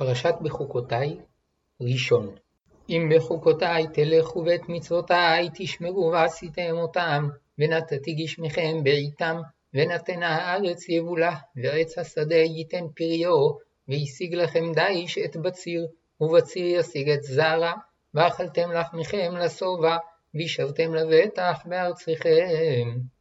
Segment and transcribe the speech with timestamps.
[0.00, 1.16] פרשת בחוקותיי
[1.80, 2.34] ראשון
[2.88, 9.40] אם בחוקותיי תלכו ואת מצוותיי תשמרו ועשיתם אותם, ונתתי גשמיכם בעיתם,
[9.74, 13.48] ונתנה הארץ יבולה, ועץ השדה ייתן פריו,
[13.88, 15.86] והשיג לכם דיש את בציר,
[16.20, 17.72] ובציר ישיג את זרע,
[18.14, 19.96] ואכלתם לחמכם לשובע,
[20.34, 23.00] וישבתם לבטח בארצכם.